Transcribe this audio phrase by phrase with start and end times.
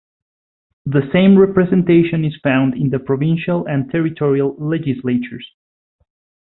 [0.87, 5.47] The same representation is found in the provincial and territorial legislatures.